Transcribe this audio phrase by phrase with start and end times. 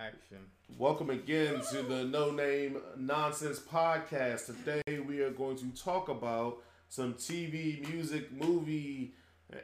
[0.00, 0.38] Action.
[0.78, 4.46] Welcome again to the No Name Nonsense Podcast.
[4.46, 9.12] Today we are going to talk about some TV, music, movie,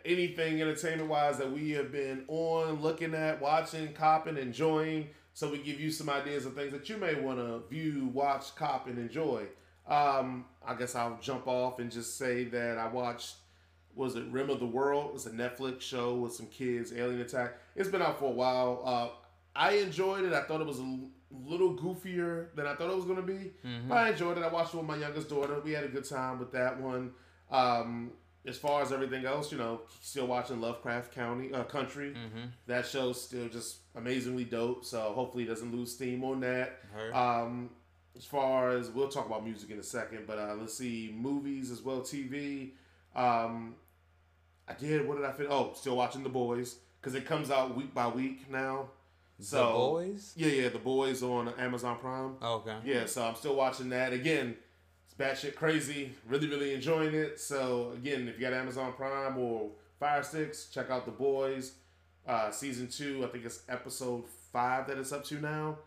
[0.04, 5.08] anything entertainment wise that we have been on, looking at, watching, copping, enjoying.
[5.32, 8.54] So we give you some ideas of things that you may want to view, watch,
[8.56, 9.44] cop, and enjoy.
[9.88, 13.36] Um, I guess I'll jump off and just say that I watched
[13.94, 15.12] was it Rim of the World?
[15.14, 17.54] It's a Netflix show with some kids, alien attack.
[17.74, 18.82] It's been out for a while.
[18.84, 19.08] Uh,
[19.56, 20.32] I enjoyed it.
[20.32, 20.98] I thought it was a
[21.30, 23.52] little goofier than I thought it was going to be.
[23.88, 24.42] But I enjoyed it.
[24.44, 25.60] I watched it with my youngest daughter.
[25.60, 27.12] We had a good time with that one.
[27.50, 28.12] Um,
[28.46, 32.14] as far as everything else, you know, still watching Lovecraft County uh, Country.
[32.66, 34.84] That show's still just amazingly dope.
[34.84, 36.78] So hopefully it doesn't lose steam on that.
[37.12, 37.70] Um,
[38.16, 41.70] as far as we'll talk about music in a second, but uh, let's see movies
[41.70, 42.70] as well, TV.
[43.14, 43.74] Um,
[44.68, 45.06] I did.
[45.06, 45.48] What did I fit?
[45.50, 48.88] Oh, still watching The Boys because it comes out week by week now.
[49.38, 50.32] So the boys.
[50.36, 52.36] yeah, yeah, The Boys on Amazon Prime.
[52.42, 52.76] Okay.
[52.84, 54.12] Yeah, so I'm still watching that.
[54.12, 54.56] Again,
[55.04, 56.12] it's batshit crazy.
[56.26, 57.38] Really, really enjoying it.
[57.38, 61.72] So again, if you got Amazon Prime or Fire Sticks, check out The Boys.
[62.26, 65.78] Uh, season two, I think it's episode five that it's up to now.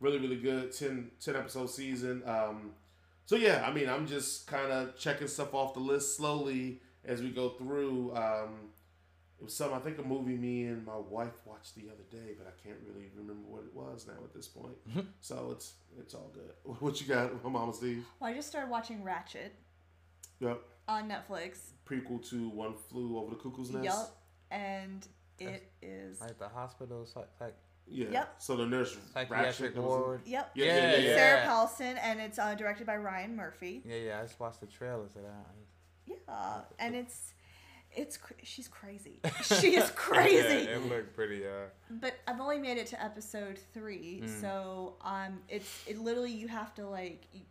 [0.00, 0.72] Really, really good.
[0.72, 2.22] 10, 10 episode season.
[2.26, 2.72] Um,
[3.26, 7.22] so yeah, I mean, I'm just kind of checking stuff off the list slowly as
[7.22, 8.14] we go through.
[8.16, 8.70] Um,
[9.38, 12.34] it was some, I think, a movie me and my wife watched the other day,
[12.38, 14.76] but I can't really remember what it was now at this point.
[15.20, 16.50] so it's it's all good.
[16.80, 18.04] What you got, my Mama Steve?
[18.20, 19.50] Well, I just started watching Ratched
[20.40, 20.60] Yep.
[20.88, 21.58] on Netflix.
[21.88, 23.84] Prequel to One Flew Over the Cuckoo's Nest.
[23.84, 24.08] Yep.
[24.50, 25.06] And
[25.38, 26.20] it is.
[26.20, 27.54] Like the hospital, psych, psych,
[27.86, 28.06] Yeah.
[28.10, 28.34] Yep.
[28.42, 30.20] So the nurse psychiatric Ratched was- ward.
[30.26, 30.50] Yep.
[30.54, 31.14] Yeah, yeah, yeah, yeah.
[31.16, 33.82] Sarah Paulson, and it's uh, directed by Ryan Murphy.
[33.86, 34.18] Yeah, yeah.
[34.18, 35.46] I just watched the trailers of that.
[36.06, 37.32] Yeah, and it's
[37.96, 39.20] it's cr- she's crazy.
[39.42, 40.64] She is crazy.
[40.66, 41.46] yeah, it looked pretty.
[41.46, 44.40] Uh, But I've only made it to episode three, Mm.
[44.40, 47.42] so um, it's it literally you have to like, you,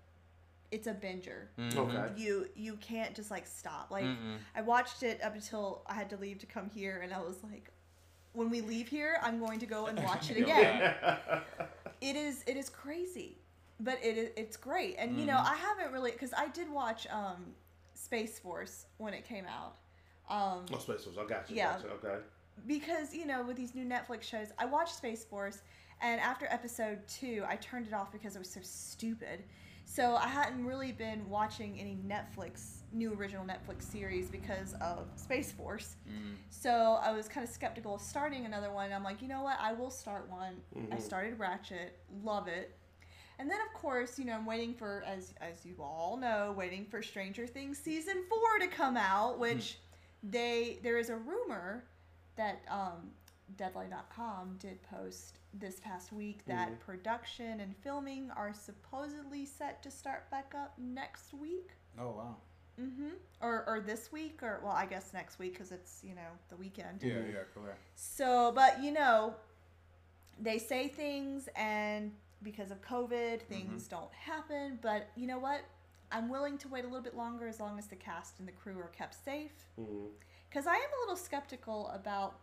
[0.72, 1.48] it's a binger.
[1.58, 1.76] mhm.
[1.78, 2.22] Okay.
[2.22, 3.92] You you can't just like stop.
[3.92, 4.38] Like Mm-mm.
[4.56, 7.44] I watched it up until I had to leave to come here, and I was
[7.44, 7.72] like,
[8.34, 10.94] when we leave here, I'm going to go and watch it again.
[12.02, 13.38] it is it is crazy,
[13.80, 14.96] but it is it's great.
[15.00, 15.52] And you know Mhm.
[15.54, 17.54] I haven't really because I did watch um,
[17.94, 19.76] Space Force when it came out.
[20.30, 21.18] Um, Oh, Space Force.
[21.20, 21.56] I got you.
[21.58, 21.74] Yeah.
[21.74, 21.88] Gotcha.
[22.06, 22.18] Okay.
[22.68, 25.62] because you know with these new Netflix shows, I watched Space Force,
[26.02, 29.44] and after episode two, I turned it off because it was so stupid.
[29.88, 35.52] So I hadn't really been watching any Netflix new original Netflix series because of Space
[35.52, 35.98] Force.
[36.10, 36.36] Mm.
[36.50, 38.92] So I was kind of skeptical of starting another one.
[38.92, 39.58] I'm like, you know what?
[39.60, 40.56] I will start one.
[40.92, 41.02] I Mhm.
[41.02, 41.90] started Ratched,
[42.24, 42.76] love it.
[43.38, 46.86] And then of course, you know, I'm waiting for as as you all know, waiting
[46.86, 49.78] for Stranger Things season 4 to come out, which
[50.30, 51.86] they there is a rumor
[52.36, 53.12] that um
[53.58, 56.80] deadline.com did post this past week that Mhm.
[56.80, 61.72] production and filming are supposedly set to start back up next week.
[62.00, 62.36] Oh wow.
[62.80, 63.10] Mm-hmm.
[63.40, 66.58] Or, or this week, or well, I guess next week because it's you know the
[66.58, 67.02] weekend.
[67.04, 67.80] Yeah, yeah, correct.
[67.96, 69.36] So, but you know,
[70.42, 72.12] they say things, and
[72.44, 74.80] because of COVID, things don't happen.
[74.82, 75.62] But you know what?
[76.12, 78.52] I'm willing to wait a little bit longer as long as the cast and the
[78.52, 79.68] crew are kept safe.
[79.80, 80.12] Mhm.
[80.50, 82.40] Because I am a little skeptical about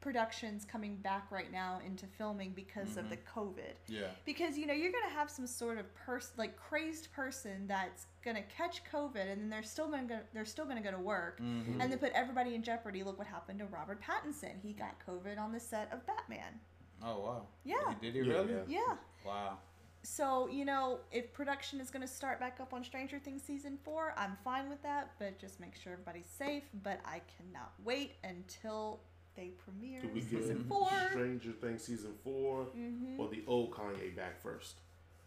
[0.00, 3.10] productions coming back right now into filming because of Mhm.
[3.10, 4.12] the COVID Yeah.
[4.24, 8.44] because you know you're gonna have some sort of person like crazed person that's gonna
[8.44, 11.80] catch COVID and then they're still gonna go, they're still gonna go to work Mm-hmm.
[11.80, 13.02] and they put everybody in jeopardy.
[13.02, 14.60] Look what happened to Robert Pattinson.
[14.60, 16.60] He got COVID on the set of Batman.
[17.02, 17.46] Oh wow.
[17.64, 17.94] Yeah.
[18.00, 18.52] Did he Yeah, really?
[18.54, 18.64] yeah.
[18.86, 18.96] Yeah.
[19.24, 19.58] Wow.
[20.02, 24.14] So you know if production is gonna start back up on Stranger Things season four,
[24.16, 25.12] I'm fine with that.
[25.18, 26.64] But just make sure everybody's safe.
[26.82, 29.00] But I cannot wait until
[29.36, 30.88] they premiere Do we get season four.
[31.10, 34.80] Stranger Things season 4 hmm or the old Kanye back first?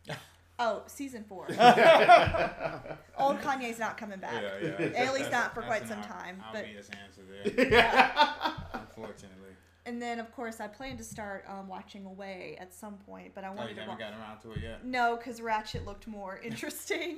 [0.60, 1.46] Oh, season four.
[3.18, 4.44] Old Kanye's not coming back.
[4.62, 5.06] Yeah, yeah.
[5.08, 8.62] At least not for quite an some ob- time, but- obvious answer there.
[8.74, 9.56] Unfortunately.
[9.86, 13.44] And then, of course, I plan to start um, watching Away at some point, but
[13.44, 13.82] I Oh, wanted you to.
[13.82, 14.86] haven't Wa- gotten around to it yet.
[14.86, 17.18] no, because Ratched looked more interesting,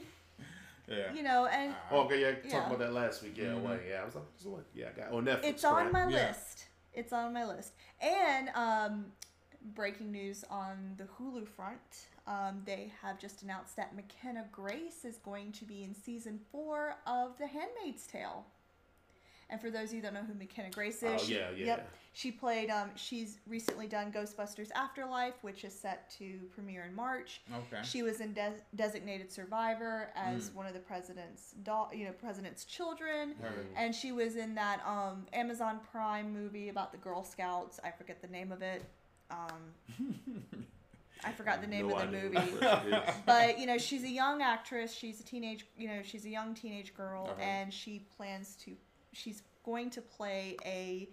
[0.88, 1.12] Yeah.
[1.14, 2.66] you know, and Oh, okay, yeah, talked Yeah.
[2.68, 3.38] about that last week.
[3.38, 3.66] Yeah, Mhm.
[3.66, 3.86] away.
[3.90, 4.66] Yeah, I was like, "This is what?
[4.74, 5.44] Yeah, I got on Netflix.
[5.44, 6.28] it's on my Yeah.
[6.28, 6.68] list.
[6.94, 7.74] It's on my list.
[8.00, 9.12] And um,
[9.76, 12.08] breaking news on the Hulu front.
[12.28, 16.96] Um, they have just announced that McKenna Grace is going to be in season four
[17.06, 18.46] of The Handmaid's Tale.
[19.50, 21.50] And for those of you who don't know who McKenna Grace is, Oh, she, yeah,
[21.56, 21.66] yeah.
[21.66, 22.70] Yep, she played.
[22.70, 27.42] Um, she's recently done Ghostbusters Afterlife, which is set to premiere in March.
[27.54, 27.82] Okay.
[27.84, 30.56] She was in Des- Designated Survivor as Mm.
[30.56, 33.36] one of the president's da- you know, president's children.
[33.42, 33.68] Heard.
[33.76, 37.80] And she was in that um, Amazon Prime movie about the Girl Scouts.
[37.84, 38.84] I forget the name of it.
[39.32, 40.16] um,
[41.24, 42.36] I forgot the name No of the movie.
[42.36, 43.16] what it is.
[43.26, 46.54] but you know she's a young actress she's a teenage you know she's a young
[46.54, 47.42] teenage girl Uh-huh.
[47.42, 48.76] and she plans to
[49.14, 51.10] she's going to play a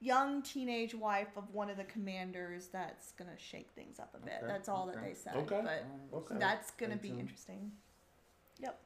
[0.00, 4.34] young teenage wife of one of the commanders that's gonna shake things up a bit
[4.42, 5.60] Okay, that's all that they said Okay.
[5.62, 6.34] but Okay.
[6.38, 7.20] that's gonna be tuned.
[7.20, 7.72] interesting
[8.58, 8.78] yep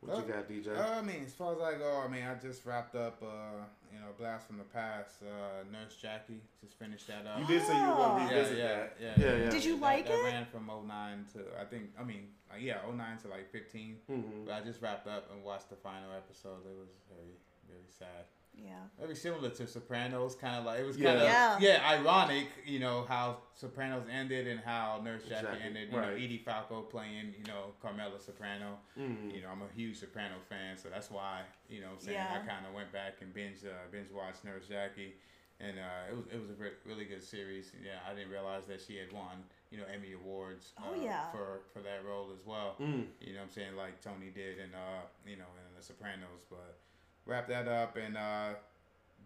[0.00, 0.76] What you got, DJ?
[0.76, 3.64] Uh, I mean, as far as I go, I mean, I just wrapped up, uh,
[3.92, 6.40] you know, Blast from the Past, uh, Nurse Jackie.
[6.60, 7.40] Just finished that up.
[7.40, 8.96] you did say you were going to yeah, revisit yeah, that.
[9.00, 9.50] yeah, Yeah, yeah.
[9.50, 10.24] Did you that, like that it?
[10.24, 13.96] ran from 09 to, I think, I mean, uh, yeah, 09 to like 15.
[14.10, 14.46] Mhm.
[14.46, 16.64] But I just wrapped up and watched the final episode.
[16.66, 17.36] It was very,
[17.68, 18.24] very sad.
[18.56, 21.10] yeah Very similar to Sopranos, kind of like it was Yeah.
[21.10, 21.58] kind of Yeah.
[21.60, 21.90] yeah.
[21.98, 25.92] ironic, you know how Sopranos ended and how Nurse Jackie Exactly, ended.
[25.92, 26.08] You right.
[26.08, 28.78] know, Edie Falco playing you know Carmela Soprano.
[28.98, 29.32] Mhm.
[29.34, 32.16] You know, I'm a huge Soprano fan, so that's why you know what I'm saying
[32.16, 32.40] Yeah.
[32.42, 35.14] I kind of went back and binge uh, binge watched Nurse Jackie,
[35.60, 37.70] and uh, it was it was a re- really good series.
[37.84, 40.72] Yeah, I didn't realize that she had won you know Emmy awards.
[40.82, 41.30] Oh, uh, yeah.
[41.30, 42.76] for for that role as well.
[42.80, 43.06] Mm.
[43.20, 43.76] You know what I'm saying?
[43.76, 46.42] Like Tony did and uh, you know, in The Sopranos.
[46.48, 46.78] But
[47.26, 48.54] wrap that up and uh,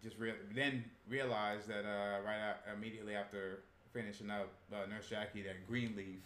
[0.03, 3.63] just re- then realized that uh, right out, immediately after
[3.93, 6.25] finishing up uh, Nurse Jackie, that Greenleaf,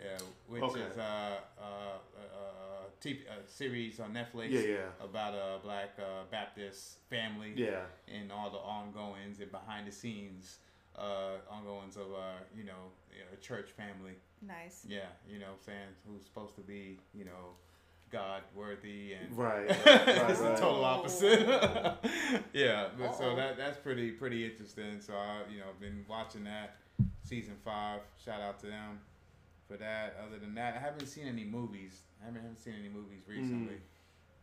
[0.00, 0.80] uh, which Okay.
[0.80, 1.02] is uh,
[1.60, 5.04] uh, uh, TV, uh, series on Netflix Yeah, yeah.
[5.04, 7.82] about a black uh, Baptist family Yeah.
[8.08, 10.58] and all the ongoings and behind the scenes
[10.96, 12.90] uh, ongoings of uh, you know
[13.32, 14.14] a church family.
[14.42, 15.88] nice Yeah, you know what I'm saying?
[16.06, 17.54] Who's supposed to be, you know,
[18.10, 19.68] God worthy and Right.
[19.86, 20.58] right, right, it's the right.
[20.58, 21.40] total opposite.
[22.52, 23.36] yeah, but so Uh-oh.
[23.36, 25.00] that that's pretty pretty interesting.
[25.00, 26.76] So I you know been watching that
[27.22, 28.00] season five.
[28.22, 29.00] Shout out to them
[29.70, 30.16] for that.
[30.26, 32.00] Other than that, I haven't seen any movies.
[32.20, 33.76] I haven't, haven't seen any movies recently.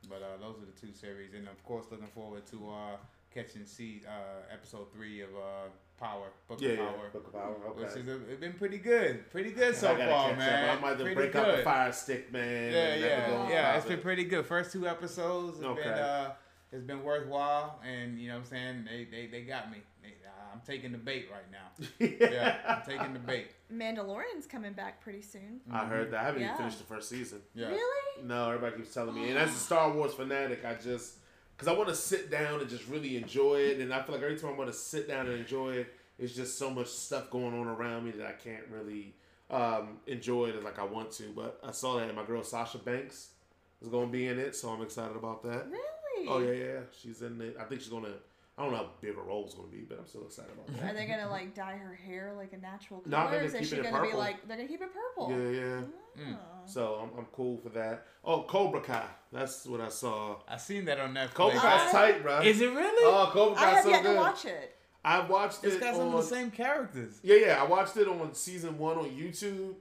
[0.10, 2.98] But uh, those are the two series, and of course looking forward to uh,
[3.34, 5.70] catching see uh, episode three of uh,
[6.00, 6.86] Power Book Yeah, of yeah.
[6.86, 7.10] Power.
[7.12, 7.56] Book of Power.
[7.70, 7.82] Okay.
[7.82, 10.70] Which it's been pretty good, pretty good so far, man.
[10.70, 10.78] Up.
[10.78, 11.36] I might have to break good.
[11.36, 12.72] out the fire stick, man.
[12.72, 13.78] Yeah, yeah, yeah.
[13.78, 14.46] It's been pretty good.
[14.46, 16.34] First two episodes have been uh,
[16.72, 19.80] it's been worthwhile, and you know what I'm saying they they, they got me.
[20.02, 20.14] They,
[20.58, 22.18] I'm taking the bait right now.
[22.32, 23.52] Yeah, I'm taking the bait.
[23.72, 26.22] mandalorian's coming back pretty soon I heard that.
[26.22, 26.48] I haven't Yeah.
[26.54, 27.42] even finished the first season.
[27.54, 27.68] Yeah.
[27.70, 29.30] really No, everybody keeps telling me.
[29.30, 31.18] And as a Star Wars fanatic, I just
[31.56, 33.80] because I want to sit down and just really enjoy it.
[33.80, 36.34] And I feel like every time I want to sit down and enjoy it, it's
[36.34, 39.14] just so much stuff going on around me that I can't really
[39.52, 41.32] um, enjoy it like I want to.
[41.36, 43.30] But I saw that my girl Sasha Banks
[43.82, 45.68] is going to be in it, so I'm excited about that.
[45.70, 47.56] really Oh yeah, yeah, she's in it.
[47.60, 48.14] I think she's gonna.
[48.58, 50.92] I don't know how big her role's gonna be, but I'm still excited about that.
[50.92, 53.12] Are they gonna like dye her hair like a natural color?
[53.12, 55.30] No, I think or is they're she gonna be like they're gonna keep it purple?
[55.30, 56.24] Yeah, yeah.
[56.24, 56.36] Mm.
[56.36, 56.38] Oh.
[56.66, 58.06] So I'm, I'm cool for that.
[58.24, 59.06] Oh, Cobra Kai.
[59.32, 60.38] That's what I saw.
[60.50, 61.34] I seen that on Netflix.
[61.36, 62.42] Cobra Kai's I- tight, bro.
[62.42, 63.04] Is it really?
[63.06, 64.14] Oh, Cobra I Kai's have so yet good.
[64.14, 64.76] to watch it.
[65.06, 66.16] I watched it's it It's got some on.
[66.16, 67.20] of the same characters.
[67.22, 67.62] Yeah, yeah.
[67.62, 69.76] I watched it on season one on YouTube,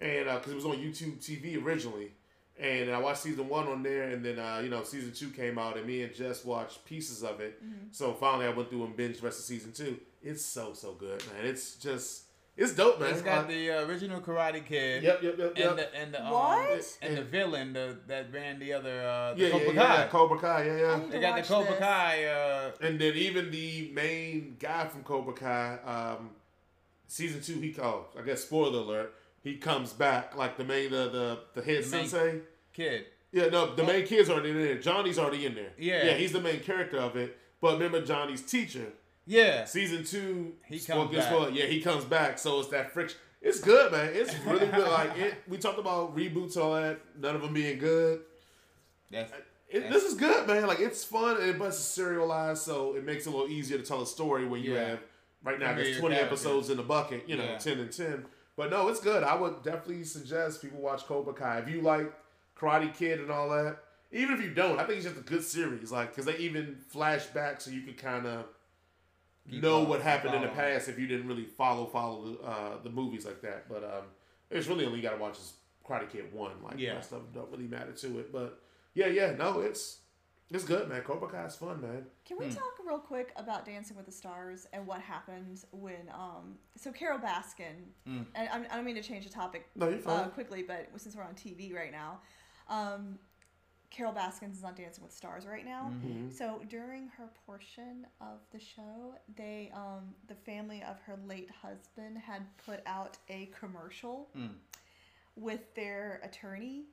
[0.00, 2.12] and because it was on YouTube TV originally,
[2.58, 5.58] and I watched season one on there, and then uh, you know season two came
[5.58, 7.62] out, and me and Jess watched pieces of it.
[7.64, 7.86] Mm-hmm.
[7.92, 9.98] So finally, I went through and binged the rest of season two.
[10.22, 11.46] It's so so good, man.
[11.46, 12.24] It's just
[12.56, 13.10] it's dope, man.
[13.12, 15.02] It's got Uh, the uh, original Karate Kid.
[15.02, 15.70] yep, yep, yep, yep.
[15.70, 16.98] And the and the um, What?
[17.00, 19.94] and the villain the, that ran the other uh, the yeah, yeah, Cobra yeah, Kai.
[20.02, 20.96] yeah, Cobra Kai, yeah, yeah.
[20.98, 21.78] need They got the Cobra this.
[21.78, 22.24] Kai.
[22.26, 26.30] Uh, And then even the main guy from Cobra Kai, um,
[27.06, 31.08] season two, he oh, I guess spoiler alert, he comes back like the main the
[31.10, 32.40] the, the head The main- sensei.
[32.72, 33.06] kid.
[33.32, 34.78] Yeah, no, the main kid's already in there.
[34.78, 35.70] Johnny's already in there.
[35.78, 36.04] Yeah.
[36.06, 37.36] yeah, he's the main character of it.
[37.60, 38.86] But remember Johnny's teacher,
[39.24, 39.66] Yeah.
[39.66, 40.54] season two.
[40.66, 41.50] He comes back.
[41.52, 42.38] Yeah, he comes back.
[42.38, 43.18] So it's that friction.
[43.42, 44.10] It's good, man.
[44.12, 44.88] It's really good.
[44.88, 46.98] Like it, we talked about reboots, all that.
[47.18, 48.20] None of them being good.
[49.10, 49.32] That's
[49.68, 50.66] It, this is good, man.
[50.66, 53.84] Like it's fun, and but it's serialized, so it makes it a little easier to
[53.84, 54.88] tell a story when you Yeah.
[54.88, 55.00] have
[55.44, 55.74] right now.
[55.74, 56.40] There's 20 characters.
[56.44, 57.58] episodes in the bucket, you know, Yeah.
[57.58, 58.24] 10 and 10.
[58.56, 59.22] But no, it's good.
[59.22, 62.12] I would definitely suggest people watch Cobra Kai if you like
[62.58, 63.78] Karate Kid and all that.
[64.12, 65.90] Even if you don't, I think it's just a good series.
[65.92, 68.44] Like because they even flash back so you can kind of
[69.46, 72.82] know on- what happened in the past if you didn't really follow follow the, uh,
[72.82, 73.68] the movies like that.
[73.68, 74.04] But um,
[74.50, 75.54] it's really only got to watch is
[75.86, 76.52] Karate Kid one.
[76.62, 76.94] Like Yeah.
[76.94, 78.32] that stuff don't really matter to it.
[78.32, 78.60] But
[78.94, 79.98] yeah, yeah, no, it's
[80.52, 81.02] it's good, man.
[81.02, 82.06] Cobra Kai is fun, man.
[82.24, 82.44] Can Hmm.
[82.48, 86.90] we talk real quick about Dancing with the Stars and what happened when um so
[86.92, 88.26] Carole Baskin Mm.
[88.34, 91.14] and I'm, I don't mean to change the topic No, you're uh, quickly, but since
[91.16, 92.20] we're on TV right now,
[92.68, 93.18] um,
[93.90, 95.92] Carole Baskins is on Dancing with Stars right now.
[96.04, 96.32] Mhm.
[96.32, 102.16] So during her portion of the show, they um, the family of her late husband
[102.18, 104.54] had put out a commercial Mm.
[105.36, 106.86] with their attorney.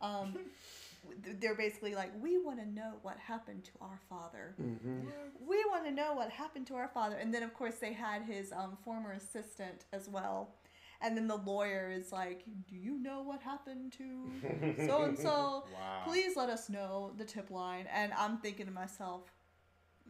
[0.00, 0.36] Um,
[1.40, 4.54] they're basically like, we want to know what happened to our father.
[4.60, 5.08] Mm-hmm.
[5.46, 7.16] We want to know what happened to our father.
[7.16, 10.54] And then, of course, they had his um, former assistant as well.
[11.00, 14.30] And then the lawyer is like, Do you know what happened to
[14.86, 15.64] so and so?
[16.04, 17.86] Please let us know the tip line.
[17.92, 19.32] And I'm thinking to myself,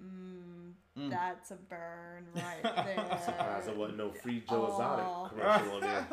[0.00, 1.08] mm, Mm.
[1.08, 3.18] That's a burn right there.
[3.24, 4.74] Surprised there wasn't no free Joe Oh.
[4.74, 6.06] Exotic commercial on there.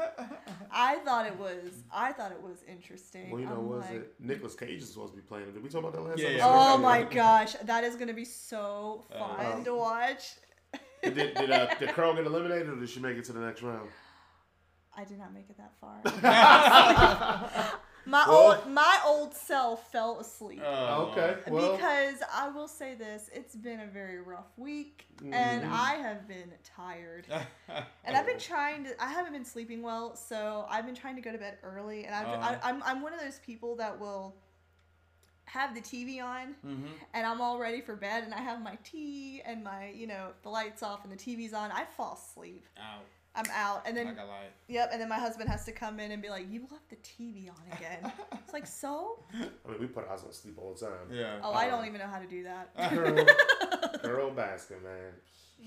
[0.72, 1.84] I thought it was.
[1.94, 3.30] I thought it was interesting.
[3.30, 5.52] Well, you know, I'm was like, it Nicolas Cage is supposed to be playing?
[5.52, 6.46] Did we talk about that last Yeah, episode?
[6.48, 6.74] yeah.
[6.74, 10.36] Oh my gosh, that is gonna be so Uh, fun to watch.
[11.04, 13.62] Did, did, uh, did Carl get eliminated or did she make it to the next
[13.62, 13.90] round?
[14.96, 16.02] I did not make it that far.
[18.10, 20.62] My Well- old my old self fell asleep.
[20.66, 21.38] Oh, okay.
[21.48, 25.72] Well, because I will say this, it's been a very rough week and Mhm.
[25.72, 27.28] I have been tired.
[28.06, 31.22] And I've been trying to I haven't been sleeping well, so I've been trying to
[31.22, 32.58] go to bed early and I've, Uh-huh.
[32.64, 34.36] I, I'm I'm one of those people that will
[35.46, 38.78] have the TV on hmm and I'm all ready for bed and I have my
[38.84, 42.66] tea and my, you know, the lights off and the TV's on, I fall asleep.
[42.78, 43.06] Out.
[43.36, 43.84] I'm out.
[43.86, 44.52] And then Like a light.
[44.68, 46.96] Yep, and then my husband has to come in and be like, "You left the
[46.98, 49.24] TV on again." it's like, so?
[49.34, 51.08] I mean, we put ours on sleep all the time.
[51.12, 51.40] Yeah.
[51.44, 52.76] Oh, I Uh, don't even know how to do that.
[52.94, 53.14] Girl,
[54.04, 55.14] girl Baskin, man.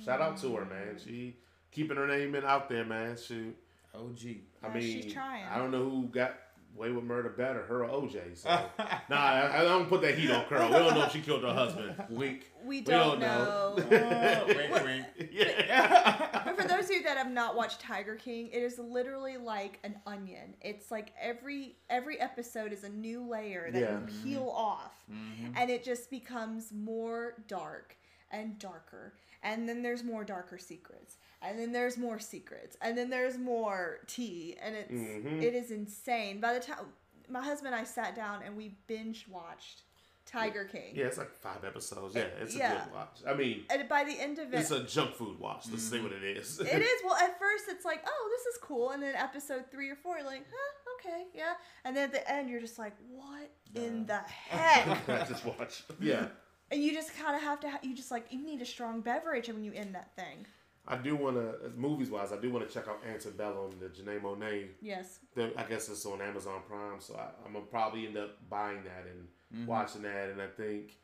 [0.05, 0.99] Shout out to her, man.
[1.03, 1.37] She
[1.71, 3.17] keeping her name in out there, man.
[3.17, 3.57] Shoot.
[3.95, 4.19] OG.
[4.25, 5.45] I Yeah, mean, she's trying.
[5.45, 6.35] I don't know who got
[6.75, 8.35] away with murder better, her or OJ.
[8.39, 8.49] So,
[9.11, 10.69] nah, I, I don't put that heat on Curl.
[10.69, 12.03] We don't know if she killed her husband.
[12.09, 12.51] Wink.
[12.65, 13.75] we don't don't, know.
[13.91, 14.45] know.
[14.49, 15.29] wink, wink.
[15.31, 16.43] Yeah.
[16.47, 19.79] but for those of you that have not watched Tiger King, it is literally like
[19.85, 20.55] an onion.
[20.63, 24.01] It's like every every episode is a new layer that Yeah.
[24.01, 25.53] you peel off, Mhm.
[25.57, 27.97] and it just becomes more dark
[28.31, 29.15] and darker.
[29.43, 34.01] And then there's more darker secrets, and then there's more secrets, and then there's more
[34.07, 35.43] tea, and it's Mhm.
[35.43, 36.41] it is insane.
[36.41, 36.93] By the time
[37.29, 39.83] my husband and I sat down and we binge watched
[40.33, 42.15] Tiger King, Yeah, it's like five episodes.
[42.15, 43.19] Yeah, it's a good watch.
[43.29, 45.67] I mean, and by the end of it, it's a junk food watch.
[45.71, 46.05] Let's see mm-hmm.
[46.05, 46.59] what it is.
[46.59, 46.89] it is.
[47.05, 50.17] Well, at first it's like, oh, this is cool, and then episode three or four,
[50.17, 54.07] you're like, huh, okay, yeah, and then at the end, you're just like, what in
[54.07, 55.09] the heck?
[55.09, 55.85] I just watch.
[56.01, 56.29] Yeah.
[56.71, 57.71] and you just kind of have to.
[57.71, 60.47] Ha- you just like you need a strong beverage when you end that thing.
[60.87, 64.21] I do want to, movies wise, I do want to check out Antebellum, the Janelle
[64.21, 64.67] Monáe.
[64.81, 65.21] Yes.
[65.37, 68.83] The, I guess it's on Amazon Prime, so I, I'm gonna probably end up buying
[68.83, 69.67] that and Mm-hmm.
[69.67, 70.31] watching that.
[70.31, 70.97] And I think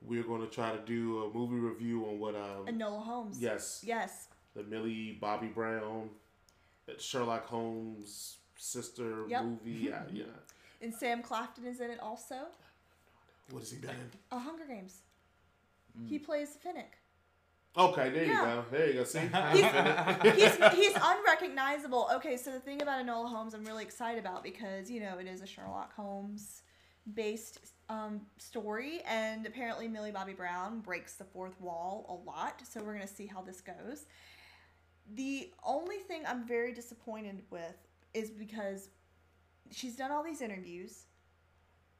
[0.00, 3.40] we're gonna try to do a movie review on what, um, Enola Holmes.
[3.40, 4.28] yes, Yes.
[4.54, 6.10] the Millie Bobby Brown,
[6.88, 9.44] uh, Sherlock Holmes sister Yep.
[9.44, 9.70] movie.
[9.90, 10.24] yeah, yeah,
[10.80, 12.36] And Sam Claflin is in it also.
[13.50, 14.10] what has he been in?
[14.30, 15.00] A Hunger Games.
[15.98, 16.08] Mm.
[16.08, 16.94] He plays Finnick.
[17.76, 18.64] Okay, there you go.
[18.70, 19.04] There you go.
[19.04, 19.18] See,
[20.32, 22.08] he's he's unrecognizable.
[22.14, 25.26] Okay, so the thing about Enola Holmes, I'm really excited about because you know it
[25.26, 26.62] is a Sherlock Holmes
[27.12, 27.58] based
[27.88, 32.62] um, story, and apparently Millie Bobby Brown breaks the fourth wall a lot.
[32.66, 34.06] So we're gonna see how this goes.
[35.14, 37.76] The only thing I'm very disappointed with
[38.14, 38.88] is because
[39.70, 41.04] she's done all these interviews.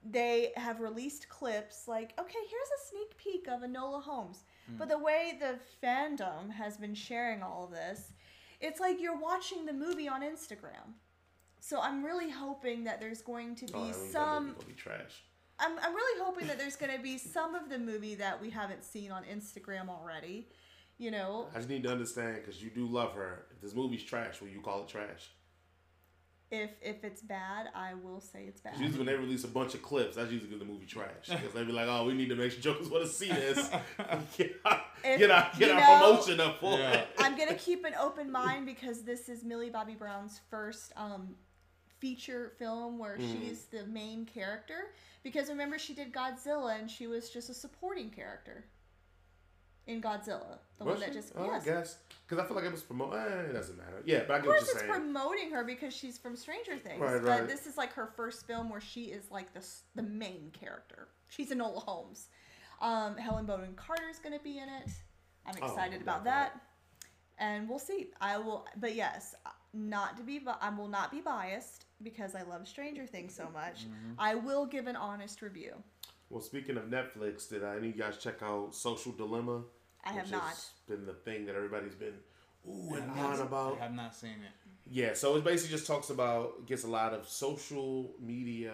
[0.02, 4.44] They have released clips like, okay, here's a sneak peek of Enola Holmes.
[4.78, 8.12] But the way the fandom has been sharing all of this,
[8.60, 10.94] it's like you're watching the movie on Instagram.
[11.66, 14.46] So I'm really hoping that there's going to be oh, that movie some.
[14.52, 15.22] gonna be trash.
[15.58, 18.50] I'm, I'm really hoping that there's going to be some of the movie that we
[18.50, 20.48] haven't seen on Instagram already.
[20.98, 23.46] You know, I just need to understand because you do love her.
[23.50, 25.30] If this movie's trash, will you call it trash?
[26.50, 28.78] if if it's bad, I will say it's bad.
[28.78, 31.28] Usually when they release a bunch of clips, that's usually because the movie trash.
[31.28, 33.70] Because they be like, "Oh, we need to make sure jokers want to see this.
[34.36, 36.92] get our, If- get our, get our know- promotion up for Yeah.
[36.92, 41.34] it." I'm gonna keep an open mind because this is Millie Bobby Brown's first um,
[42.08, 43.32] feature film where Mm.
[43.32, 44.92] she's the main character.
[45.22, 48.66] Because remember, she did Godzilla and she was just a supporting character
[49.86, 51.14] in Godzilla, the Was one that she?
[51.14, 51.62] just oh, yes.
[51.62, 53.14] I guess because I feel like it was promote.
[53.14, 54.02] Eh, it doesn't matter.
[54.04, 54.90] Yeah, but I Of course, it's saying.
[54.92, 57.00] promoting her because she's from Stranger Things.
[57.00, 60.50] Right, but this is like her first film where she is like the the main
[60.52, 61.08] character.
[61.30, 62.28] She's in Enola Holmes.
[62.82, 64.90] Um, Helen Bonham Carter is going to be in it.
[65.46, 66.52] I'm Oh, excited about definitely.
[67.38, 68.10] that, and we'll see.
[68.20, 69.34] I will, but yes,
[69.72, 70.40] not to be.
[70.60, 73.86] I will not be biased because I love Stranger Things so much.
[74.18, 75.72] I will give an honest review.
[76.30, 79.62] well, speaking of Netflix, did uh, any of you guys check out Social Dilemma?
[80.04, 80.42] I have which not.
[80.44, 82.14] has been the thing that everybody's been
[82.68, 83.78] ooh and on not- about.
[83.80, 84.70] I have not seen it.
[84.90, 88.72] Yeah, so it basically just talks about gets a lot of social media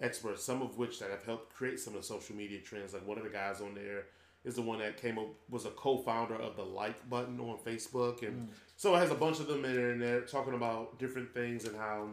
[0.00, 2.92] experts, some of which that have helped create some of the social media trends.
[2.92, 4.06] Like one of the guys on there
[4.44, 8.26] is the one that came up was a co-founder of the like button on Facebook,
[8.26, 11.32] and so it has a bunch of them in there, and they're talking about different
[11.32, 12.08] things and how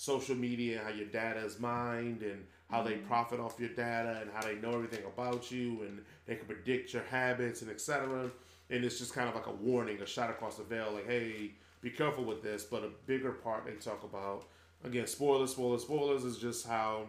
[0.00, 4.18] social media, and how your data is mined, and how they profit off your data
[4.20, 8.30] and how they know everything about you and they can predict your habits and etc.
[8.70, 11.52] And it's just kind of like a warning, a shot across the veil, like, hey,
[11.82, 12.62] be careful with this.
[12.62, 14.44] But a bigger part they talk about,
[14.84, 17.08] again, spoilers, spoilers, spoilers, is just how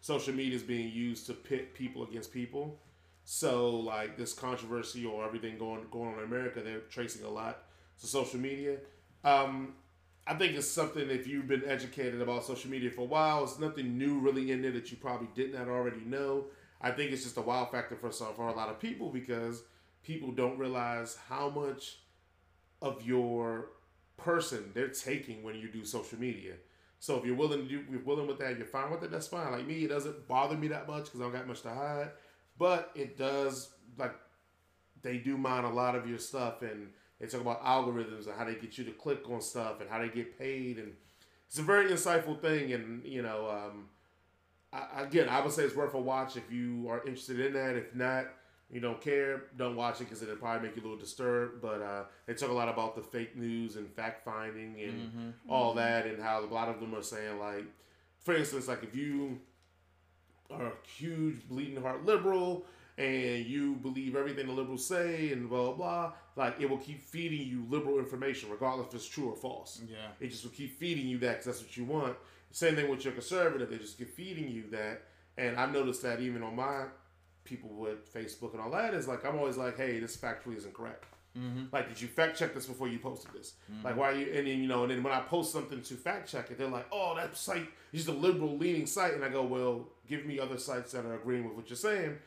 [0.00, 2.78] social media is being used to pit people against people.
[3.24, 7.62] So like this controversy or everything going going on in America, they're tracing a lot
[8.00, 8.76] to social media.
[9.24, 9.74] Um,
[10.28, 13.58] I think it's something if you've been educated about social media for a while, it's
[13.58, 16.44] nothing new really in there that you probably did not already know.
[16.82, 19.62] I think it's just a wow factor for some for a lot of people because
[20.02, 22.00] people don't realize how much
[22.82, 23.70] of your
[24.18, 26.52] person they're taking when you do social media.
[27.00, 29.10] So if you're willing to do, you're willing with that, you're fine with it.
[29.10, 29.50] That's fine.
[29.50, 32.10] Like me, it doesn't bother me that much because I don't got much to hide.
[32.58, 34.14] But it does like
[35.00, 36.88] they do mine a lot of your stuff and
[37.20, 39.98] they talk about algorithms and how they get you to click on stuff and how
[39.98, 40.92] they get paid and
[41.48, 43.88] it's a very insightful thing and you know um,
[44.72, 47.74] I, again I would say it's worth a watch if you are interested in that.
[47.76, 48.26] If not,
[48.70, 51.62] you don't care, don't watch it because it'll probably make you a little disturbed.
[51.62, 55.30] But uh, they talk a lot about the fake news and fact finding and Mm-hmm.
[55.50, 57.64] all that, and how a lot of them are saying like,
[58.18, 59.40] for instance, like if you
[60.50, 62.66] are a huge bleeding heart liberal
[62.98, 67.00] and you believe everything the liberals say and blah blah blah, like it will keep
[67.00, 69.80] feeding you liberal information regardless if it's true or false.
[69.88, 69.96] Yeah.
[70.20, 72.16] It just will keep feeding you that because that's what you want.
[72.50, 75.02] Same thing with your conservative; they just keep feeding you that.
[75.36, 76.86] And I've noticed that even on my
[77.44, 80.74] people with Facebook and all that is like I'm always like, hey, this factually isn't
[80.74, 81.04] correct.
[81.38, 81.64] Mm-hmm.
[81.72, 83.54] Like, did you fact check this before you posted this?
[83.84, 84.26] Like, why are you?
[84.26, 86.66] And then you know, and then when I post something to fact check it, they're
[86.66, 90.40] like, oh, that site is a liberal leaning site, and I go, well, give me
[90.40, 92.18] other sites that are agreeing with what you're saying.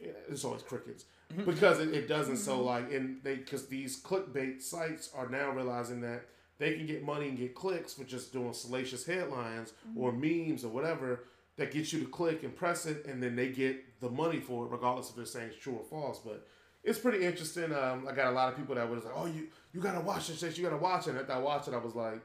[0.00, 1.04] It's always crickets
[1.44, 2.38] because it, it doesn't.
[2.38, 6.26] So like, and they because these clickbait sites are now realizing that
[6.58, 10.68] they can get money and get clicks for just doing salacious headlines or memes or
[10.68, 11.24] whatever
[11.56, 14.64] that gets you to click and press it, and then they get the money for
[14.64, 16.18] it, regardless if they're saying it's true or false.
[16.18, 16.46] But
[16.82, 17.74] it's pretty interesting.
[17.74, 20.28] Um, I got a lot of people that was like, "Oh, you you gotta watch
[20.28, 20.56] this shit.
[20.56, 22.20] You gotta watch it." And after I watched it, I was like,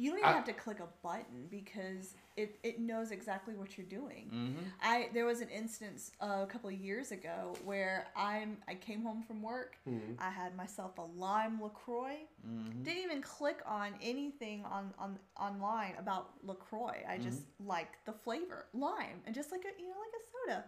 [0.00, 3.76] You don't even I- have to click a button because it, it knows exactly what
[3.76, 4.24] you're doing.
[4.32, 4.64] Mm-hmm.
[4.82, 9.02] I there was an instance uh, a couple of years ago where I'm I came
[9.02, 9.76] home from work.
[9.86, 10.16] Mhm.
[10.18, 12.20] I had myself a lime Lacroix.
[12.48, 12.82] Mm-hmm.
[12.82, 17.00] Didn't even click on anything on on online about Lacroix.
[17.08, 17.42] I just
[17.74, 20.64] liked the flavor lime and just like a you know like a soda.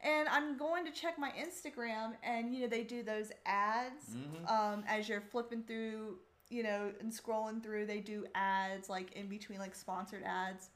[0.00, 4.50] And I'm going to check my Instagram, and you know they do those ads Mhm.
[4.50, 6.18] um, as you're flipping through,
[6.50, 7.86] you know, and scrolling through.
[7.86, 10.70] They do ads like in between, like sponsored ads.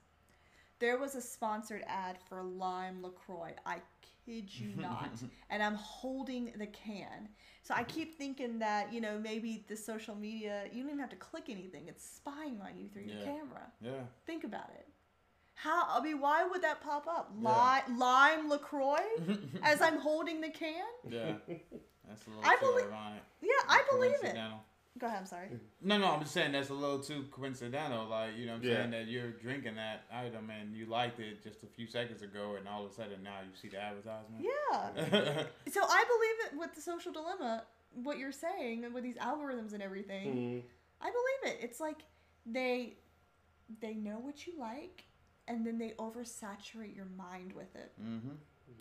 [0.81, 3.53] There was a sponsored ad for Lime Lacroix.
[3.67, 3.79] I
[4.27, 5.11] kid you not,
[5.51, 7.29] and I'm holding the can.
[7.63, 11.11] So I keep thinking that you know maybe the social media you don't even have
[11.11, 13.25] to click anything; it's spying on you through your Yeah.
[13.25, 13.73] camera.
[13.81, 13.91] Yeah.
[14.27, 14.87] Think about it.
[15.55, 17.33] How I mean, why would that pop up?
[17.43, 17.81] Yeah.
[17.89, 19.03] Li- Lime Lacroix
[19.65, 20.85] as I'm holding the can.
[21.09, 21.33] Yeah.
[22.09, 23.23] That's a little I believe- ironic.
[23.43, 24.37] Yeah, I believe it.
[24.99, 25.19] Go ahead.
[25.21, 25.49] I'm sorry.
[25.81, 28.07] No, no, I'm just saying that's a little too coincidental.
[28.09, 28.75] Like, you know what I'm Yeah.
[28.77, 28.91] saying?
[28.91, 32.67] That you're drinking that item and you liked it just a few seconds ago, and
[32.69, 34.45] all of a sudden now you see the advertisement.
[34.45, 35.45] Yeah.
[35.71, 39.73] So I believe it with the social dilemma, what you're saying, and with these algorithms
[39.73, 40.35] and everything.
[40.35, 40.63] Mhm.
[41.01, 41.65] I believe it.
[41.65, 42.03] It's like
[42.47, 42.97] they
[43.81, 45.05] they know what you like,
[45.47, 47.93] and then they oversaturate your mind with it.
[48.03, 48.31] mm-hmm.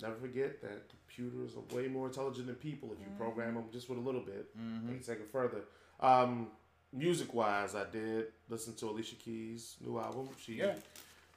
[0.02, 3.90] Never forget that computers are way more intelligent than people if you program them just
[3.90, 4.56] with a little bit.
[4.58, 4.88] Mm-hmm.
[4.88, 5.64] They can take it further.
[6.00, 6.48] Um,
[6.94, 10.30] music wise, I did listen to Alicia Keys' new album.
[10.42, 10.74] She Yeah.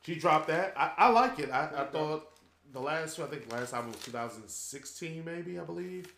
[0.02, 0.74] she dropped that.
[0.76, 1.50] I, I like it.
[1.50, 2.26] I, I thought
[2.72, 6.12] the last I think the last album was 2016 maybe I believe.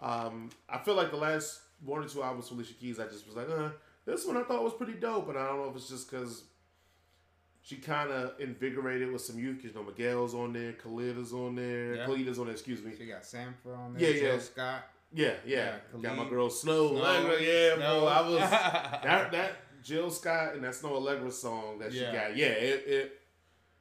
[0.00, 3.26] Um, I feel like the last one or two albums from Alicia Keys I just
[3.26, 3.70] was like, uh,
[4.04, 6.42] this one I thought was pretty dope, and I don't know if it's just because
[7.62, 9.62] she kind of invigorated with some youth.
[9.62, 12.06] You know Miguel's on there, Khalid is on there, Yeah.
[12.06, 12.54] Khalid is on there.
[12.54, 12.92] Excuse me.
[12.98, 14.12] She got Sampha on Yeah, there.
[14.18, 14.38] Jill yeah.
[14.40, 14.82] Scott.
[15.14, 15.76] Yeah, yeah.
[16.00, 16.88] Got my girl Snow.
[16.90, 17.04] Snow.
[17.04, 17.42] Allegra.
[17.42, 18.06] Yeah, bro.
[18.06, 22.12] I was that that Jill Scott and that Snoh Aalegra song that she Yeah.
[22.12, 22.36] got.
[22.36, 23.20] Yeah, it, it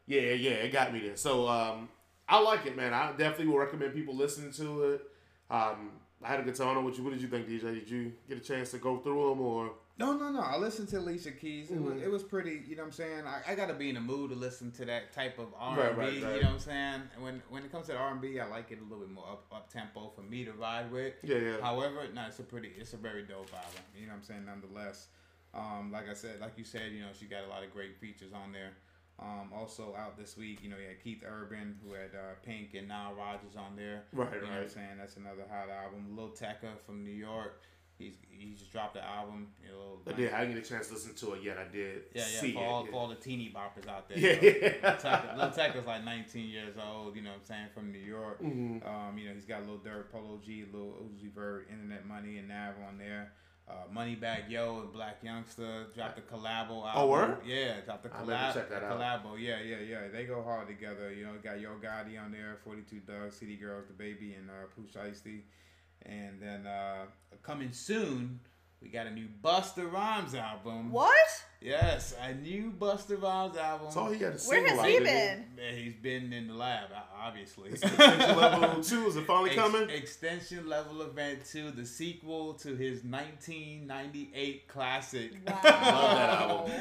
[0.08, 1.16] yeah, yeah, it got me there.
[1.16, 1.90] So um
[2.28, 2.94] I like it, man.
[2.94, 5.02] I definitely will recommend people listening to it.
[5.50, 5.92] Um
[6.24, 6.68] I had a good time.
[6.70, 7.62] I don't what you what did you think, DJ?
[7.76, 10.40] Did you get a chance to go through them or No, no, no.
[10.40, 11.70] I listened to Alicia Keys.
[11.70, 12.02] It, was, Mhm.
[12.04, 12.64] it was pretty.
[12.68, 13.28] You know what I'm saying?
[13.28, 15.82] I, I got to be in the mood to listen to that type of R&B.
[16.00, 17.02] right, You know what I'm saying?
[17.14, 19.46] And when when it comes to R&B, I like it a little bit more up,
[19.52, 21.14] up tempo for me to ride with.
[21.24, 21.62] Yeah, yeah.
[21.62, 23.84] However, no, it's a pretty, it's a very dope album.
[23.96, 24.46] You know what I'm saying?
[24.46, 25.10] Nonetheless,
[25.54, 27.98] um, like I said, like you said, you know, she got a lot of great
[28.00, 28.72] features on there.
[29.20, 32.74] Um, also out this week, you know, you had Keith Urban who had uh, Pink
[32.74, 34.06] and Nile Rodgers on there.
[34.14, 34.98] Right, You know what I'm saying?
[34.98, 36.16] That's another hot album.
[36.16, 37.62] Lil Tecca from New York.
[38.02, 39.48] He's he just dropped the album.
[39.64, 40.34] You know, I did.
[40.34, 41.58] I didn't get a chance to listen to it yet.
[41.58, 42.04] I did.
[42.14, 42.40] Yeah, yeah.
[42.40, 42.66] See for, it.
[42.66, 42.92] all, yeah.
[42.92, 44.18] for all the teeny boppers out there.
[44.18, 44.98] Yeah, you know.
[45.04, 45.34] yeah.
[45.36, 47.16] Lil Lil Tecca's like 19 years old.
[47.16, 47.68] You know what I'm saying?
[47.74, 48.42] From New York.
[48.42, 48.86] Mhm.
[48.88, 52.38] Um, you know, he's got a little Durk, Polo G, little Uzi Vert, Internet Money,
[52.38, 53.34] and Nav on there.
[53.70, 56.92] Uh, Moneybagg Yo and Blac Youngsta dropped the collabo album.
[56.96, 57.38] Oh, word?
[57.46, 58.54] Yeah, dropped never collab.
[58.54, 59.00] check that out.
[59.00, 59.40] collabo.
[59.40, 60.08] Yeah, yeah, yeah.
[60.12, 61.14] They go hard together.
[61.14, 64.66] You know, got Yo Gotti on there, 42 Dugg, City Girls, The Baby, and uh,
[64.76, 65.44] Pooh Shiesty.
[66.06, 67.06] And then uh,
[67.44, 68.40] coming soon,
[68.82, 70.92] we got a new Busta Rhymes album.
[70.92, 71.14] What?
[71.62, 73.86] Yes, a new Busta Rhymes album.
[73.86, 75.46] That's all he had to Where single has he been?
[75.56, 76.86] Man, he's been in the lab,
[77.16, 77.70] obviously.
[77.70, 79.90] Extension level two is it finally Ex- coming?
[79.92, 85.34] Extension Level Event 2, the sequel to his 1998 classic.
[85.46, 85.54] Wow.
[85.64, 86.72] Love that album.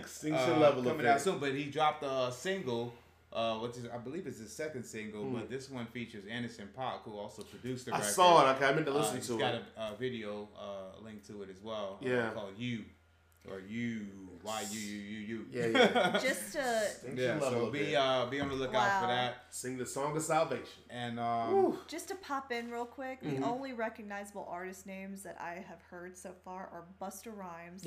[0.00, 1.08] Extinction Uh, level coming event.
[1.14, 2.92] out soon, but he dropped a single,
[3.36, 5.34] uh, which is I believe is his second single, Hmm.
[5.34, 8.12] but this one features Anderson Paak, who also produced the I record.
[8.12, 8.54] saw it.
[8.56, 9.62] Okay, I meant to Uh, listen he's to got it.
[9.76, 11.98] a, a video uh, link to it as well.
[12.02, 12.30] uh, Yeah.
[12.32, 12.84] called You
[13.50, 14.06] or You
[14.42, 14.78] Why you?
[14.80, 15.18] You?
[15.30, 15.46] You?
[15.50, 16.18] Yeah, yeah.
[16.28, 17.40] Just to yeah.
[17.40, 17.96] So be event.
[17.96, 19.46] uh, be on the lookout for that.
[19.50, 20.82] Sing the song of salvation.
[20.88, 23.40] And um, just to pop in real quick, Mhm.
[23.40, 27.84] the only recognizable artist names that I have heard so far are Busta Rhymes,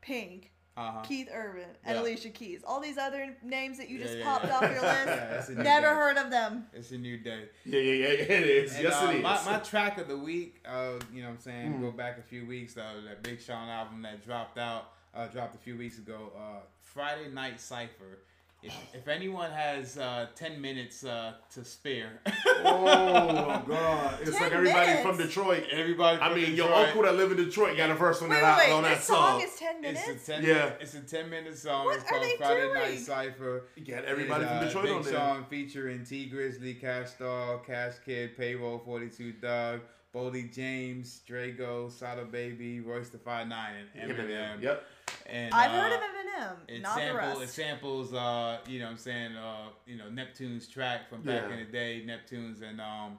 [0.00, 1.02] Pink, uh-huh.
[1.02, 2.02] Keith Urban, and Yeah.
[2.02, 2.62] Alicia Keys.
[2.66, 4.56] All these other names that you just yeah, popped yeah.
[4.56, 5.94] off your list, Yeah, it's a new never day.
[5.94, 6.66] heard of them.
[6.72, 7.48] It's a new day.
[7.64, 8.06] Yeah, yeah, yeah.
[8.08, 8.74] It is.
[8.74, 9.22] And, yes, uh, it is.
[9.22, 11.80] My, my track of the week, uh, you know what I'm saying, Mm.
[11.82, 15.54] go back a few weeks, though, that Big Sean album that dropped out, uh, dropped
[15.54, 18.20] a few weeks ago, uh, Friday Night Cypher.
[18.62, 24.52] If, if anyone has uh, 10 minutes uh, to spare, oh god, it's Ten like
[24.52, 25.02] everybody minutes?
[25.06, 25.64] from Detroit.
[25.72, 28.40] everybody I from mean, your uncle that live in Detroit got a verse on Wait,
[28.42, 28.88] that wait, out on wait.
[28.90, 29.48] that This song song.
[29.48, 30.08] is 10 minutes?
[30.08, 30.48] It's a 10 Yeah.
[30.54, 31.84] minute, it's a 10 minute song.
[31.86, 32.74] What it's are called they Friday doing?
[32.74, 33.62] Night Cypher.
[33.76, 35.12] You got everybody And, from uh, Detroit Big on there.
[35.14, 39.80] Sean featuring Tee Grizzley, Kash Doll, Cash Kidd, Payroll 42 Dugg,
[40.14, 44.26] Boldy James, Drego, Sada Baby, Royce the Five Nine, and Eminem.
[44.28, 44.62] Eminem.
[44.62, 44.84] Yep.
[45.26, 46.19] And, I've uh, heard of Eminem,
[46.68, 50.08] It not the samples, it samples, uh, you know what I'm saying, uh, you know,
[50.10, 51.52] Neptune's track from back Yeah.
[51.54, 53.18] in the day, Neptune's and um,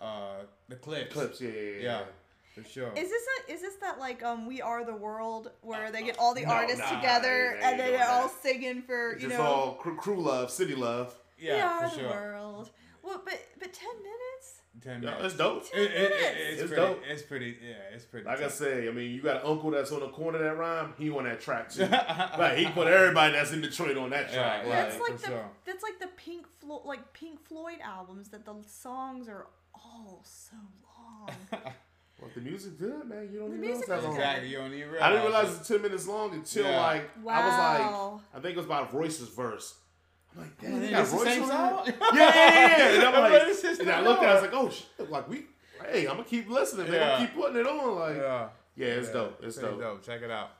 [0.00, 1.12] uh, the Clipse.
[1.12, 1.40] Clipse.
[1.40, 1.82] Yeah, yeah, yeah.
[1.82, 2.00] Yeah,
[2.54, 2.92] for sure.
[2.96, 6.18] Is this a, is this that like um We Are the World where they get
[6.18, 9.28] all the No, artists nah, together they and then they're all singing for It's you
[9.28, 11.14] know all crew, crew love, city love.
[11.38, 12.10] yeah, We Are for the sure.
[12.10, 12.70] World.
[13.02, 14.39] Well, but but ten minutes.
[14.82, 15.24] Ten Yeah, minutes.
[15.26, 15.64] it's dope.
[15.74, 17.02] It- it- it- it's, It's pretty, dope.
[17.06, 17.58] It's pretty.
[17.62, 18.26] Yeah, it's pretty.
[18.26, 20.56] Like I say, I mean, you got an uncle that's on the corner of that
[20.56, 20.94] rhyme.
[20.98, 21.86] He on that track too.
[22.38, 24.62] like he put everybody that's in Detroit on that track.
[24.64, 25.50] Yeah, like, That's like for the sure.
[25.66, 30.56] that's like the Pink Flo- like Pink Floyd albums that the songs are all so
[30.96, 31.30] long.
[32.20, 33.28] well, the music good, man.
[33.32, 34.14] You don't The even know it's music that is long.
[34.14, 34.48] exactly.
[34.48, 35.02] You don't even realize.
[35.02, 35.56] I didn't realize it.
[35.58, 36.80] it's ten minutes long until Yeah.
[36.80, 37.58] like I was
[38.14, 39.74] like, I think it was about Royce's verse.
[40.34, 41.82] I'm like, damn, they got it's the same on song?
[41.86, 42.94] Yeah, yeah, yeah, yeah.
[42.94, 44.70] And I'm I'm like, like, it's and I looked at, it, I was like, oh
[44.70, 45.44] shit, like we,
[45.90, 46.90] hey, I'm gonna keep listening.
[46.90, 47.16] They Yeah.
[47.16, 47.94] gonna keep putting it on.
[47.98, 49.42] Like, yeah, Yeah, it's Yeah, dope.
[49.42, 50.02] It's pretty dope.
[50.04, 50.50] Check it out.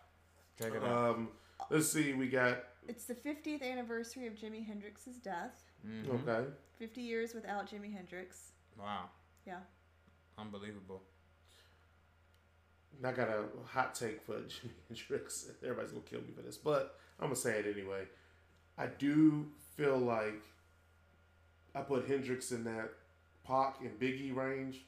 [0.60, 1.10] Check it out.
[1.16, 1.28] Um,
[1.70, 5.62] let's see, we got It's the 50th anniversary of Jimi Hendrix's death.
[5.86, 6.28] Mhm.
[6.28, 6.48] okay.
[6.78, 8.52] 50 years without Jimi Hendrix.
[8.78, 9.04] Wow.
[9.46, 9.60] Yeah.
[10.38, 11.02] Unbelievable.
[13.04, 15.48] I got a hot take for Jimi Hendrix.
[15.62, 18.06] Everybody's gonna kill me for this, but I'm gonna say it anyway.
[18.80, 20.42] I do feel like
[21.74, 22.90] I put Hendrix in that
[23.46, 24.86] Pac and Biggie range,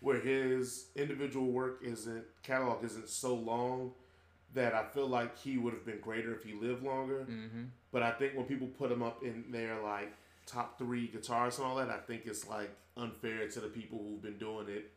[0.00, 3.92] where his individual work isn't catalog isn't so long
[4.52, 7.26] that I feel like he would have been greater if he lived longer.
[7.30, 7.64] Mm-hmm.
[7.92, 10.12] But I think when people put him up in their like
[10.44, 14.22] top three guitarists and all that, I think it's like unfair to the people who've
[14.22, 14.90] been doing it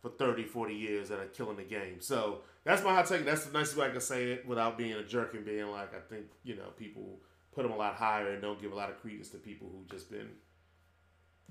[0.00, 2.00] for 30, 40 years that are killing the game.
[2.00, 3.24] So that's my hot take.
[3.24, 5.94] That's the nicest way I can say it without being a jerk and being like,
[5.94, 7.20] I think, you know, people
[7.52, 9.88] put them a lot higher and don't give a lot of credence to people who've
[9.90, 10.28] just been.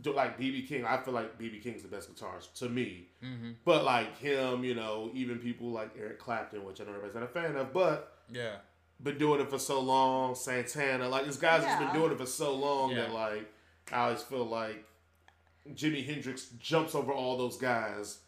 [0.06, 3.08] Like BB King, I feel like BB King's the best guitarist to me.
[3.24, 3.52] Mm-hmm.
[3.66, 7.24] But like him, you know, even people like Eric Clapton, which I know everybody's not
[7.24, 8.58] a fan of, but Yeah.
[9.02, 10.36] been doing it for so long.
[10.36, 12.98] Santana, like this guy's just been doing it for so long Yeah.
[13.08, 13.52] that like
[13.92, 14.86] I always feel like
[15.74, 18.20] Jimi Hendrix jumps over all those guys.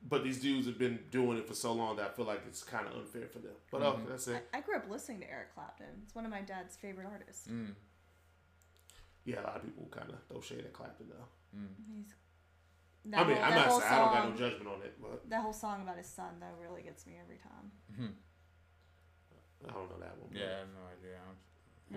[0.00, 2.62] But these dudes have been doing it for so long that I feel like it's
[2.62, 3.54] kind of unfair for them.
[3.70, 4.08] But okay, Mhm.
[4.08, 4.48] that's it.
[4.54, 6.02] I grew up listening to Eric Clapton.
[6.04, 7.48] It's one of my dad's favorite artists.
[7.48, 7.74] Mm.
[9.24, 11.58] Yeah, a lot of people kind of throw shade at Clapton though.
[11.58, 11.68] Mm.
[11.86, 12.14] He's,
[13.14, 15.28] I mean, whole- I'm not whole saying I don't got no judgment on it, but
[15.28, 17.72] That whole song about his son though really gets me every time.
[17.92, 18.14] Mhm.
[19.68, 20.28] I don't know that one.
[20.30, 21.20] but- Yeah, I have no idea.
[21.28, 21.36] I'm,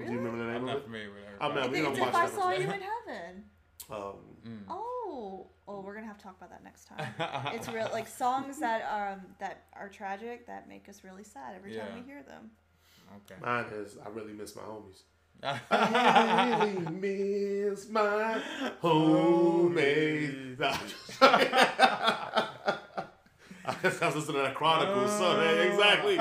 [0.05, 0.85] Do you remember the I'm name not of it?
[0.85, 2.81] familiar with I'm not- I we think don't it's watch if I saw you in
[2.81, 3.49] heaven.
[3.91, 4.13] Um,
[4.47, 4.63] Mm.
[4.69, 7.13] Oh, oh, we're gonna have to talk about that next time.
[7.55, 11.75] it's real like songs that um that are tragic that make us really sad every
[11.75, 12.49] time we hear them.
[13.29, 13.35] Okay.
[13.39, 15.03] mine is I really miss my homies.
[15.43, 18.41] I really miss my
[18.81, 20.57] homies.
[20.59, 21.21] Nah, I'm just-
[24.01, 25.35] I was listening to that Chronicles, so Uh.
[25.39, 26.17] that, exactly.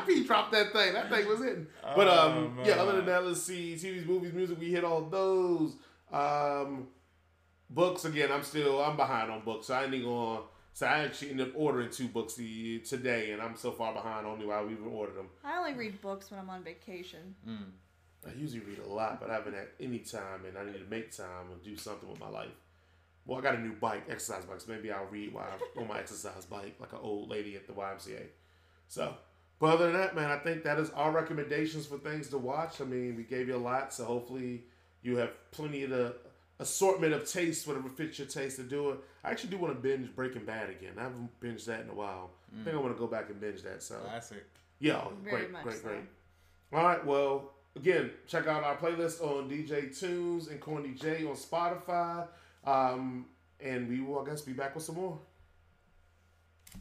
[0.00, 0.92] I was like, damn, I P dropped that thing.
[0.94, 1.66] That thing was hitting.
[1.96, 2.74] But um, Oh, yeah.
[2.74, 3.74] Other than that, let's see.
[3.74, 4.58] TVs, movies, music.
[4.58, 5.76] We hit all those.
[6.12, 6.88] Um,
[7.68, 8.30] books again.
[8.32, 9.68] I'm still I'm behind on books.
[9.68, 10.40] So I ain't even gonna.
[10.72, 14.26] So I actually ended up ordering two books the, today, and I'm so far behind.
[14.26, 15.28] Only why we even ordered them.
[15.44, 17.34] I only read books when I'm on vacation.
[17.46, 17.70] Mm.
[18.26, 20.90] I usually read a lot, but I haven't had any time, and I need to
[20.90, 22.50] make time and do something with my life.
[23.26, 25.88] Well, I got a new bike, exercise bike, so maybe I'll read while I'm on
[25.88, 28.26] my exercise bike, like an old lady at the YMCA.
[28.88, 29.14] So,
[29.60, 32.80] but other than that, man, I think that is our recommendations for things to watch.
[32.80, 34.64] I mean, we gave you a lot, so hopefully
[35.02, 36.16] you have plenty of the
[36.58, 38.98] assortment of tastes, whatever fits your taste to do it.
[39.24, 40.92] I actually do want to binge Breaking Bad again.
[40.98, 42.30] I haven't binged that in a while.
[42.58, 43.82] I think I want to go back and binge that.
[43.82, 44.44] So, Classic.
[44.80, 45.88] yeah, Very great, much great, so.
[45.88, 46.00] great.
[46.72, 51.34] All right, well, again, check out our playlist on DJ Tunes and Corny J on
[51.36, 52.26] Spotify.
[52.64, 53.26] Um,
[53.60, 55.18] and we will, I guess, be back with some more.